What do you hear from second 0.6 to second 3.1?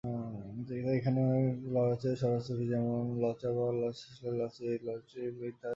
তাই এখানে অনেক লচের ছড়াছড়ি, যেমন